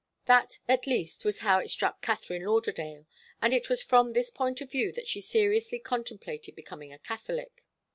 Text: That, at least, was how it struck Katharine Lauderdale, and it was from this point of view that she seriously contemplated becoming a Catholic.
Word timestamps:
That, 0.25 0.57
at 0.67 0.87
least, 0.87 1.23
was 1.25 1.41
how 1.45 1.59
it 1.59 1.69
struck 1.69 2.01
Katharine 2.01 2.45
Lauderdale, 2.45 3.05
and 3.39 3.53
it 3.53 3.69
was 3.69 3.83
from 3.83 4.13
this 4.13 4.31
point 4.31 4.59
of 4.59 4.71
view 4.71 4.91
that 4.93 5.07
she 5.07 5.21
seriously 5.21 5.77
contemplated 5.77 6.55
becoming 6.55 6.91
a 6.91 6.97
Catholic. 6.97 7.63